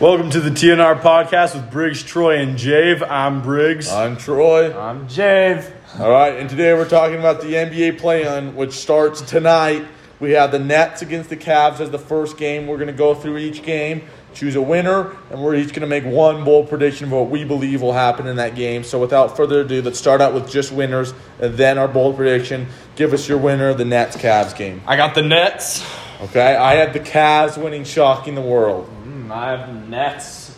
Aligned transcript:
Welcome 0.00 0.30
to 0.30 0.40
the 0.40 0.50
TNR 0.50 1.00
podcast 1.00 1.56
with 1.56 1.72
Briggs, 1.72 2.04
Troy, 2.04 2.38
and 2.38 2.56
Jave. 2.56 3.04
I'm 3.10 3.42
Briggs. 3.42 3.90
I'm 3.90 4.16
Troy. 4.16 4.72
I'm 4.78 5.08
Jave. 5.08 5.72
All 5.98 6.08
right, 6.08 6.38
and 6.38 6.48
today 6.48 6.72
we're 6.72 6.88
talking 6.88 7.18
about 7.18 7.40
the 7.40 7.54
NBA 7.54 7.98
play-in, 7.98 8.54
which 8.54 8.74
starts 8.74 9.20
tonight. 9.22 9.84
We 10.20 10.30
have 10.32 10.52
the 10.52 10.60
Nets 10.60 11.02
against 11.02 11.30
the 11.30 11.36
Cavs 11.36 11.80
as 11.80 11.90
the 11.90 11.98
first 11.98 12.36
game. 12.36 12.68
We're 12.68 12.76
going 12.76 12.86
to 12.86 12.92
go 12.92 13.12
through 13.12 13.38
each 13.38 13.64
game, 13.64 14.02
choose 14.34 14.54
a 14.54 14.62
winner, 14.62 15.16
and 15.30 15.42
we're 15.42 15.56
each 15.56 15.70
going 15.70 15.80
to 15.80 15.88
make 15.88 16.04
one 16.04 16.44
bold 16.44 16.68
prediction 16.68 17.06
of 17.06 17.12
what 17.14 17.28
we 17.28 17.42
believe 17.42 17.82
will 17.82 17.92
happen 17.92 18.28
in 18.28 18.36
that 18.36 18.54
game. 18.54 18.84
So 18.84 19.00
without 19.00 19.36
further 19.36 19.62
ado, 19.62 19.82
let's 19.82 19.98
start 19.98 20.20
out 20.20 20.32
with 20.32 20.48
just 20.48 20.70
winners 20.70 21.12
and 21.40 21.54
then 21.54 21.76
our 21.76 21.88
bold 21.88 22.14
prediction. 22.14 22.68
Give 22.94 23.12
us 23.12 23.28
your 23.28 23.38
winner 23.38 23.70
of 23.70 23.78
the 23.78 23.84
Nets 23.84 24.16
Cavs 24.16 24.56
game. 24.56 24.80
I 24.86 24.94
got 24.94 25.16
the 25.16 25.22
Nets. 25.22 25.84
Okay, 26.20 26.54
I 26.54 26.76
have 26.76 26.92
the 26.92 27.00
Cavs 27.00 27.60
winning, 27.60 27.82
shocking 27.82 28.36
the 28.36 28.40
world. 28.42 28.88
Mm. 29.04 29.17
I 29.30 29.50
have 29.50 29.66
the 29.66 29.88
Nets. 29.88 30.56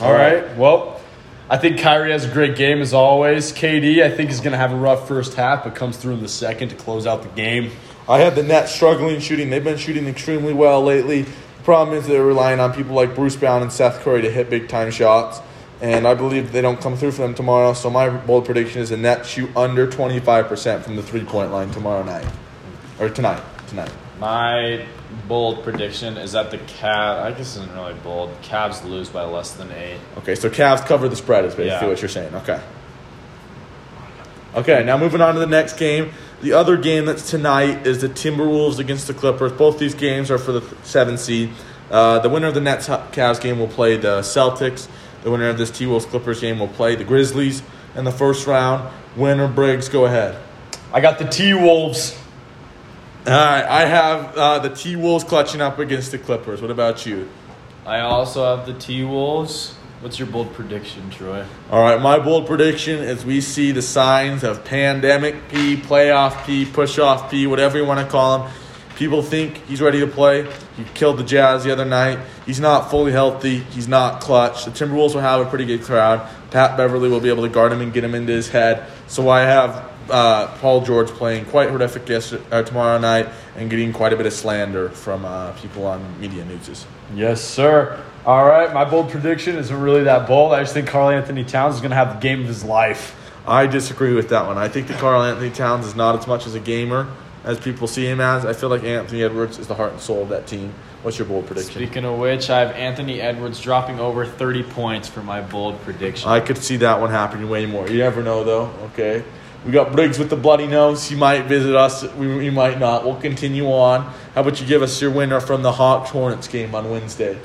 All 0.00 0.12
right. 0.12 0.56
Well, 0.56 1.00
I 1.48 1.56
think 1.56 1.78
Kyrie 1.78 2.10
has 2.10 2.24
a 2.24 2.32
great 2.32 2.56
game 2.56 2.80
as 2.80 2.92
always. 2.92 3.52
KD, 3.52 4.02
I 4.02 4.10
think, 4.10 4.30
is 4.30 4.40
going 4.40 4.52
to 4.52 4.58
have 4.58 4.72
a 4.72 4.76
rough 4.76 5.06
first 5.06 5.34
half, 5.34 5.64
but 5.64 5.74
comes 5.74 5.96
through 5.96 6.14
in 6.14 6.22
the 6.22 6.28
second 6.28 6.70
to 6.70 6.74
close 6.74 7.06
out 7.06 7.22
the 7.22 7.28
game. 7.30 7.70
I 8.08 8.18
had 8.18 8.34
the 8.34 8.42
Nets 8.42 8.72
struggling 8.72 9.20
shooting. 9.20 9.50
They've 9.50 9.62
been 9.62 9.78
shooting 9.78 10.06
extremely 10.06 10.52
well 10.52 10.82
lately. 10.82 11.22
The 11.22 11.62
problem 11.62 11.96
is 11.96 12.06
they're 12.06 12.24
relying 12.24 12.60
on 12.60 12.72
people 12.72 12.94
like 12.94 13.14
Bruce 13.14 13.36
Brown 13.36 13.62
and 13.62 13.72
Seth 13.72 14.00
Curry 14.00 14.22
to 14.22 14.30
hit 14.30 14.50
big 14.50 14.68
time 14.68 14.90
shots. 14.90 15.40
And 15.80 16.06
I 16.06 16.14
believe 16.14 16.52
they 16.52 16.62
don't 16.62 16.80
come 16.80 16.96
through 16.96 17.12
for 17.12 17.22
them 17.22 17.34
tomorrow. 17.34 17.74
So 17.74 17.90
my 17.90 18.08
bold 18.08 18.44
prediction 18.44 18.80
is 18.80 18.90
the 18.90 18.96
Nets 18.96 19.28
shoot 19.28 19.54
under 19.56 19.86
25% 19.86 20.82
from 20.82 20.96
the 20.96 21.02
three 21.02 21.24
point 21.24 21.52
line 21.52 21.70
tomorrow 21.70 22.02
night. 22.02 22.26
Or 22.98 23.08
tonight. 23.08 23.42
Tonight. 23.68 23.90
My 24.18 24.86
bold 25.28 25.62
prediction 25.62 26.16
is 26.16 26.32
that 26.32 26.50
the 26.50 26.58
Cavs. 26.58 27.22
I 27.22 27.30
guess 27.32 27.56
isn't 27.56 27.72
really 27.74 27.94
bold. 27.94 28.30
Cavs 28.42 28.84
lose 28.88 29.08
by 29.08 29.24
less 29.24 29.52
than 29.52 29.70
eight. 29.72 29.98
Okay, 30.18 30.34
so 30.34 30.48
Cavs 30.48 30.86
cover 30.86 31.08
the 31.08 31.16
spread 31.16 31.44
is 31.44 31.54
basically 31.54 31.86
Yeah. 31.86 31.86
what 31.88 32.00
you're 32.00 32.08
saying. 32.08 32.34
Okay. 32.34 32.60
Okay, 34.54 34.84
now 34.84 34.96
moving 34.96 35.20
on 35.20 35.34
to 35.34 35.40
the 35.40 35.46
next 35.46 35.76
game. 35.76 36.12
The 36.40 36.52
other 36.54 36.76
game 36.76 37.04
that's 37.04 37.28
tonight 37.30 37.86
is 37.86 38.00
the 38.00 38.08
Timberwolves 38.08 38.78
against 38.78 39.06
the 39.06 39.14
Clippers. 39.14 39.52
Both 39.52 39.78
these 39.78 39.94
games 39.94 40.30
are 40.30 40.38
for 40.38 40.52
the 40.52 40.62
seven 40.82 41.18
seed. 41.18 41.50
Uh, 41.90 42.18
the 42.20 42.28
winner 42.28 42.46
of 42.48 42.54
the 42.54 42.60
Nets 42.60 42.88
Cavs 42.88 43.40
game 43.40 43.58
will 43.58 43.68
play 43.68 43.96
the 43.96 44.20
Celtics. 44.20 44.88
The 45.24 45.30
winner 45.30 45.48
of 45.48 45.58
this 45.58 45.70
T 45.70 45.86
Wolves 45.86 46.06
Clippers 46.06 46.40
game 46.40 46.58
will 46.58 46.68
play 46.68 46.94
the 46.94 47.04
Grizzlies 47.04 47.62
in 47.94 48.04
the 48.04 48.12
first 48.12 48.46
round. 48.46 48.88
Winner 49.16 49.48
Briggs, 49.48 49.88
go 49.88 50.04
ahead. 50.06 50.36
I 50.92 51.00
got 51.00 51.18
the 51.18 51.24
T 51.26 51.52
Wolves. 51.52 52.16
All 53.26 53.32
right, 53.32 53.64
I 53.64 53.86
have 53.86 54.36
uh, 54.36 54.58
the 54.60 54.68
T 54.68 54.94
Wolves 54.94 55.24
clutching 55.24 55.60
up 55.60 55.80
against 55.80 56.12
the 56.12 56.18
Clippers. 56.18 56.62
What 56.62 56.70
about 56.70 57.06
you? 57.06 57.28
I 57.84 57.98
also 57.98 58.56
have 58.56 58.66
the 58.66 58.74
T 58.74 59.02
Wolves. 59.02 59.74
What's 60.00 60.16
your 60.20 60.28
bold 60.28 60.54
prediction, 60.54 61.10
Troy? 61.10 61.44
All 61.72 61.82
right, 61.82 62.00
my 62.00 62.20
bold 62.20 62.46
prediction 62.46 63.00
is 63.00 63.24
we 63.24 63.40
see 63.40 63.72
the 63.72 63.82
signs 63.82 64.44
of 64.44 64.64
pandemic 64.64 65.48
P, 65.48 65.76
playoff 65.76 66.46
P, 66.46 66.66
push 66.66 67.00
off 67.00 67.28
P, 67.28 67.48
whatever 67.48 67.76
you 67.78 67.84
want 67.84 67.98
to 67.98 68.06
call 68.06 68.42
him. 68.42 68.52
People 68.94 69.22
think 69.22 69.56
he's 69.66 69.80
ready 69.80 69.98
to 69.98 70.06
play. 70.06 70.48
He 70.76 70.84
killed 70.94 71.18
the 71.18 71.24
Jazz 71.24 71.64
the 71.64 71.72
other 71.72 71.84
night. 71.84 72.20
He's 72.46 72.60
not 72.60 72.92
fully 72.92 73.10
healthy. 73.10 73.58
He's 73.58 73.88
not 73.88 74.20
clutch. 74.20 74.66
The 74.66 74.70
Timberwolves 74.70 75.14
will 75.14 75.22
have 75.22 75.44
a 75.44 75.50
pretty 75.50 75.64
good 75.64 75.82
crowd. 75.82 76.30
Pat 76.52 76.76
Beverley 76.76 77.08
will 77.08 77.18
be 77.18 77.28
able 77.28 77.42
to 77.42 77.48
guard 77.48 77.72
him 77.72 77.80
and 77.80 77.92
get 77.92 78.04
him 78.04 78.14
into 78.14 78.32
his 78.32 78.50
head. 78.50 78.88
So 79.08 79.28
I 79.28 79.40
have 79.40 79.90
uh, 80.10 80.48
Paul 80.58 80.82
George 80.82 81.08
playing 81.08 81.46
quite 81.46 81.70
horrific 81.70 82.08
yesterday, 82.08 82.44
uh, 82.50 82.62
tomorrow 82.62 82.98
night 82.98 83.28
and 83.56 83.70
getting 83.70 83.92
quite 83.92 84.12
a 84.12 84.16
bit 84.16 84.26
of 84.26 84.32
slander 84.32 84.88
from 84.90 85.24
uh, 85.24 85.52
people 85.52 85.86
on 85.86 86.20
media 86.20 86.44
newses. 86.44 86.86
Yes, 87.14 87.42
sir. 87.42 88.02
All 88.24 88.44
right, 88.44 88.72
my 88.72 88.84
bold 88.84 89.10
prediction 89.10 89.56
isn't 89.56 89.80
really 89.80 90.04
that 90.04 90.26
bold. 90.26 90.52
I 90.52 90.60
just 90.60 90.74
think 90.74 90.88
Karl-Anthony 90.88 91.44
Towns 91.44 91.76
is 91.76 91.80
going 91.80 91.90
to 91.90 91.96
have 91.96 92.14
the 92.14 92.20
game 92.20 92.40
of 92.40 92.48
his 92.48 92.64
life. 92.64 93.14
I 93.46 93.66
disagree 93.66 94.14
with 94.14 94.30
that 94.30 94.46
one. 94.46 94.58
I 94.58 94.68
think 94.68 94.88
that 94.88 94.98
Karl-Anthony 94.98 95.50
Towns 95.50 95.86
is 95.86 95.94
not 95.94 96.18
as 96.18 96.26
much 96.26 96.46
as 96.46 96.54
a 96.54 96.60
gamer 96.60 97.08
as 97.44 97.60
people 97.60 97.86
see 97.86 98.04
him 98.04 98.20
as. 98.20 98.44
I 98.44 98.52
feel 98.52 98.68
like 98.68 98.82
Anthony 98.82 99.22
Edwards 99.22 99.58
is 99.58 99.68
the 99.68 99.74
heart 99.74 99.92
and 99.92 100.00
soul 100.00 100.22
of 100.22 100.28
that 100.30 100.48
team. 100.48 100.74
What's 101.02 101.18
your 101.18 101.28
bold 101.28 101.46
prediction? 101.46 101.74
Speaking 101.74 102.04
of 102.04 102.18
which, 102.18 102.50
I 102.50 102.58
have 102.58 102.72
Anthony 102.72 103.20
Edwards 103.20 103.60
dropping 103.60 104.00
over 104.00 104.26
30 104.26 104.64
points 104.64 105.06
for 105.06 105.22
my 105.22 105.40
bold 105.40 105.80
prediction. 105.82 106.28
I 106.28 106.40
could 106.40 106.58
see 106.58 106.78
that 106.78 107.00
one 107.00 107.10
happening 107.10 107.48
way 107.48 107.64
more. 107.64 107.88
You 107.88 107.98
never 107.98 108.24
know, 108.24 108.42
though. 108.42 108.72
Okay. 108.86 109.22
We 109.66 109.72
got 109.72 109.90
Briggs 109.90 110.16
with 110.16 110.30
the 110.30 110.36
bloody 110.36 110.68
nose. 110.68 111.08
He 111.08 111.16
might 111.16 111.46
visit 111.46 111.74
us. 111.74 112.04
We, 112.14 112.36
we 112.36 112.50
might 112.50 112.78
not. 112.78 113.04
We'll 113.04 113.20
continue 113.20 113.66
on. 113.66 114.02
How 114.34 114.42
about 114.42 114.60
you 114.60 114.66
give 114.66 114.80
us 114.80 115.02
your 115.02 115.10
winner 115.10 115.40
from 115.40 115.62
the 115.62 115.72
Hawks 115.72 116.10
Hornets 116.10 116.46
game 116.46 116.72
on 116.72 116.88
Wednesday? 116.88 117.36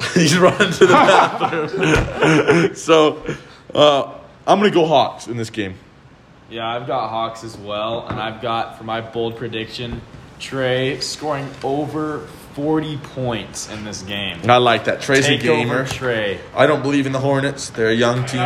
He's 0.14 0.36
running 0.36 0.72
to 0.72 0.86
the 0.86 0.92
bathroom. 0.92 2.74
so, 2.74 3.24
uh, 3.72 4.18
I'm 4.46 4.58
going 4.58 4.70
to 4.70 4.74
go 4.74 4.84
Hawks 4.84 5.28
in 5.28 5.36
this 5.36 5.50
game. 5.50 5.76
yeah, 6.50 6.68
I've 6.68 6.88
got 6.88 7.08
Hawks 7.08 7.44
as 7.44 7.56
well, 7.56 8.06
and 8.08 8.18
I've 8.18 8.42
got 8.42 8.76
for 8.76 8.82
my 8.82 9.00
bold 9.00 9.36
prediction, 9.36 10.02
Trae 10.40 11.00
scoring 11.00 11.48
over 11.62 12.26
40 12.54 12.96
points 12.98 13.70
in 13.70 13.84
this 13.84 14.02
game. 14.02 14.38
I 14.50 14.56
like 14.56 14.86
that. 14.86 15.00
Trae's 15.00 15.28
a 15.28 15.38
gamer. 15.38 15.82
over 15.82 15.84
Trae. 15.84 16.38
I 16.54 16.66
don't 16.66 16.82
believe 16.82 17.06
in 17.06 17.12
the 17.12 17.20
Hornets. 17.20 17.70
They're 17.70 17.90
a 17.90 17.94
young 17.94 18.26
team. 18.26 18.40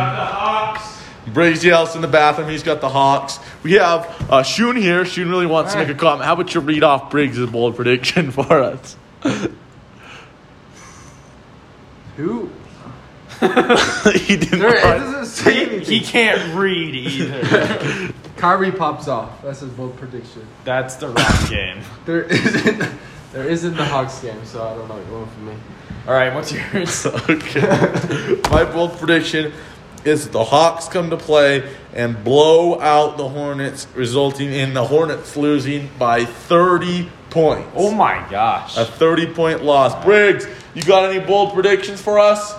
Briggs 1.27 1.63
yells 1.63 1.95
in 1.95 2.01
the 2.01 2.07
bathroom. 2.07 2.49
He's 2.49 2.63
got 2.63 2.81
the 2.81 2.89
Hawks. 2.89 3.39
We 3.63 3.73
have 3.73 4.05
uh, 4.31 4.43
Shun 4.43 4.75
here. 4.75 5.05
Shun 5.05 5.29
really 5.29 5.45
wants 5.45 5.73
to 5.73 5.79
make 5.79 5.89
a 5.89 5.93
comment. 5.93 6.25
How 6.25 6.33
about 6.33 6.53
you 6.53 6.61
read 6.61 6.83
off 6.83 7.11
Briggs' 7.11 7.45
bold 7.45 7.75
prediction 7.75 8.31
for 8.31 8.61
us? 8.61 8.95
Who? 12.17 12.49
he 13.39 14.35
didn't 14.35 14.59
There, 14.59 14.75
it 14.75 14.81
doesn't 14.81 15.25
say 15.27 15.79
He 15.79 16.01
can't 16.01 16.57
read 16.57 16.93
either. 16.93 18.13
Kyrie 18.37 18.71
pops 18.71 19.07
off. 19.07 19.41
That's 19.41 19.61
his 19.61 19.69
bold 19.69 19.95
prediction. 19.97 20.45
That's 20.65 20.95
the 20.95 21.07
wrong 21.07 21.49
game. 21.49 21.81
There 22.05 22.23
isn't. 22.23 22.99
There 23.31 23.47
isn't 23.47 23.77
the 23.77 23.85
Hawks 23.85 24.19
game, 24.21 24.43
so 24.43 24.67
I 24.67 24.73
don't 24.73 24.87
know. 24.87 24.95
What 24.95 25.05
you're 25.05 25.19
going 25.19 25.29
for 25.29 25.39
me. 25.41 25.53
All 26.07 26.13
right, 26.13 26.33
what's 26.33 26.51
yours? 26.51 27.05
okay. 27.05 28.41
My 28.49 28.63
bold 28.65 28.97
prediction 28.97 29.53
is 30.05 30.29
the 30.29 30.43
Hawks 30.43 30.87
come 30.87 31.09
to 31.09 31.17
play 31.17 31.69
and 31.93 32.23
blow 32.23 32.79
out 32.79 33.17
the 33.17 33.27
Hornets, 33.27 33.87
resulting 33.95 34.51
in 34.53 34.73
the 34.73 34.85
Hornets 34.85 35.35
losing 35.35 35.89
by 35.99 36.25
30 36.25 37.09
points. 37.29 37.69
Oh 37.75 37.91
my 37.91 38.25
gosh. 38.29 38.77
A 38.77 38.85
30 38.85 39.33
point 39.33 39.63
loss. 39.63 40.03
Briggs, 40.03 40.47
you 40.73 40.83
got 40.83 41.09
any 41.09 41.23
bold 41.23 41.53
predictions 41.53 42.01
for 42.01 42.19
us? 42.19 42.53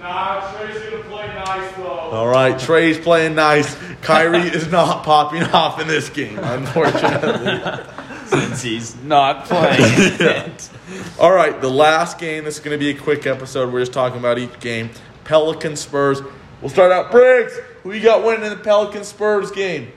Nah, 0.00 0.40
Trae's 0.56 0.78
going 0.78 1.02
to 1.02 1.08
play 1.08 1.26
nice, 1.26 1.72
though. 1.76 1.84
All 1.88 2.26
right, 2.26 2.58
Trae's 2.58 2.98
playing 2.98 3.34
nice. 3.34 3.76
Kyrie 4.00 4.38
is 4.48 4.70
not 4.70 5.04
popping 5.04 5.42
off 5.42 5.78
in 5.78 5.86
this 5.86 6.08
game, 6.08 6.38
unfortunately. 6.38 7.84
Since 8.26 8.62
he's 8.62 8.96
not 9.02 9.44
playing 9.46 9.76
it. 10.20 10.70
All 11.18 11.32
right, 11.32 11.60
the 11.60 11.68
last 11.68 12.18
game. 12.18 12.44
This 12.44 12.54
is 12.58 12.60
going 12.60 12.78
to 12.78 12.78
be 12.78 12.90
a 12.90 12.98
quick 12.98 13.26
episode. 13.26 13.72
We're 13.72 13.80
just 13.80 13.92
talking 13.92 14.18
about 14.18 14.38
each 14.38 14.58
game. 14.60 14.90
Pelican 15.24 15.76
Spurs. 15.76 16.22
We'll 16.60 16.70
start 16.70 16.92
out. 16.92 17.10
Briggs, 17.10 17.58
who 17.82 17.92
you 17.92 18.02
got 18.02 18.24
winning 18.24 18.44
in 18.44 18.50
the 18.50 18.62
Pelican 18.62 19.04
Spurs 19.04 19.50
game? 19.50 19.92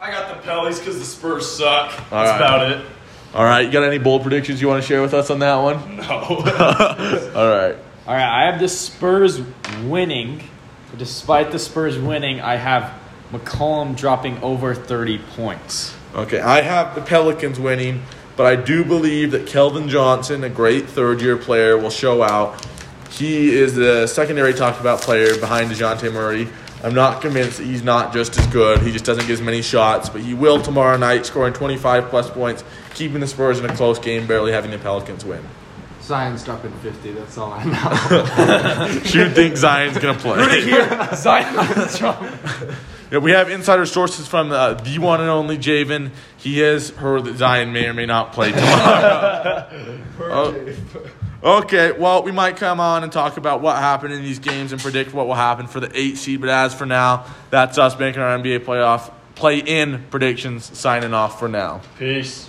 I 0.00 0.10
got 0.10 0.42
the 0.42 0.48
Pellies 0.48 0.78
because 0.78 0.98
the 0.98 1.04
Spurs 1.04 1.50
suck. 1.50 1.90
That's 1.90 2.12
All 2.12 2.24
right. 2.24 2.36
about 2.36 2.70
it. 2.70 2.86
All 3.34 3.44
right, 3.44 3.64
you 3.64 3.70
got 3.70 3.84
any 3.84 3.98
bold 3.98 4.22
predictions 4.22 4.60
you 4.60 4.68
want 4.68 4.82
to 4.82 4.86
share 4.86 5.02
with 5.02 5.14
us 5.14 5.30
on 5.30 5.38
that 5.38 5.56
one? 5.56 5.96
No. 5.96 6.04
All 7.34 7.48
right. 7.48 7.76
All 8.06 8.14
right, 8.14 8.42
I 8.46 8.50
have 8.50 8.60
the 8.60 8.68
Spurs 8.68 9.40
winning. 9.84 10.42
Despite 10.98 11.52
the 11.52 11.58
Spurs 11.58 11.96
winning, 11.96 12.40
I 12.40 12.56
have 12.56 12.92
McCollum 13.32 13.96
dropping 13.96 14.42
over 14.42 14.74
30 14.74 15.18
points. 15.36 15.94
Okay, 16.14 16.40
I 16.40 16.62
have 16.62 16.96
the 16.96 17.02
Pelicans 17.02 17.60
winning, 17.60 18.02
but 18.36 18.46
I 18.46 18.56
do 18.56 18.84
believe 18.84 19.30
that 19.30 19.46
Keldon 19.46 19.88
Johnson, 19.88 20.42
a 20.42 20.48
great 20.48 20.88
third 20.88 21.20
year 21.22 21.36
player, 21.36 21.78
will 21.78 21.90
show 21.90 22.22
out. 22.24 22.66
He 23.10 23.50
is 23.54 23.74
the 23.74 24.06
secondary 24.06 24.54
talked 24.54 24.80
about 24.80 25.00
player 25.00 25.38
behind 25.38 25.70
DeJounte 25.70 26.12
Murray. 26.12 26.48
I'm 26.82 26.94
not 26.94 27.20
convinced 27.20 27.58
that 27.58 27.64
he's 27.64 27.82
not 27.82 28.12
just 28.12 28.38
as 28.38 28.46
good. 28.46 28.80
He 28.80 28.90
just 28.90 29.04
doesn't 29.04 29.26
get 29.26 29.32
as 29.34 29.42
many 29.42 29.60
shots, 29.60 30.08
but 30.08 30.22
he 30.22 30.32
will 30.32 30.62
tomorrow 30.62 30.96
night, 30.96 31.26
scoring 31.26 31.52
25 31.52 32.08
plus 32.08 32.30
points, 32.30 32.64
keeping 32.94 33.20
the 33.20 33.26
Spurs 33.26 33.58
in 33.58 33.66
a 33.68 33.76
close 33.76 33.98
game, 33.98 34.26
barely 34.26 34.52
having 34.52 34.70
the 34.70 34.78
Pelicans 34.78 35.24
win. 35.24 35.42
Zion's 36.02 36.42
dropping 36.42 36.72
50. 36.72 37.12
That's 37.12 37.36
all 37.36 37.52
I 37.52 37.64
know. 38.88 39.00
You 39.04 39.28
think 39.30 39.56
Zion's 39.56 39.98
going 39.98 40.16
to 40.16 40.20
play? 40.20 40.70
Zion's 41.16 41.98
dropping. 41.98 42.38
Yeah, 43.10 43.18
we 43.18 43.32
have 43.32 43.50
insider 43.50 43.86
sources 43.86 44.28
from 44.28 44.52
uh, 44.52 44.74
the 44.74 44.98
one 45.00 45.20
and 45.20 45.28
only 45.28 45.58
Javen. 45.58 46.12
He 46.36 46.60
has 46.60 46.90
heard 46.90 47.24
that 47.24 47.36
Zion 47.36 47.72
may 47.72 47.86
or 47.86 47.92
may 47.94 48.06
not 48.06 48.32
play 48.32 48.52
tomorrow. 48.52 49.66
Oh, 51.42 51.58
okay, 51.58 51.90
well, 51.90 52.22
we 52.22 52.30
might 52.30 52.56
come 52.56 52.78
on 52.78 53.02
and 53.02 53.10
talk 53.10 53.36
about 53.36 53.60
what 53.62 53.76
happened 53.76 54.14
in 54.14 54.22
these 54.22 54.38
games 54.38 54.70
and 54.70 54.80
predict 54.80 55.12
what 55.12 55.26
will 55.26 55.34
happen 55.34 55.66
for 55.66 55.80
the 55.80 55.90
eight 55.98 56.18
seed. 56.18 56.40
But 56.40 56.50
as 56.50 56.72
for 56.72 56.86
now, 56.86 57.26
that's 57.50 57.78
us 57.78 57.98
making 57.98 58.22
our 58.22 58.38
NBA 58.38 58.60
playoff 58.60 59.12
play 59.34 59.58
in 59.58 60.04
predictions. 60.10 60.78
Signing 60.78 61.12
off 61.12 61.40
for 61.40 61.48
now. 61.48 61.80
Peace. 61.98 62.48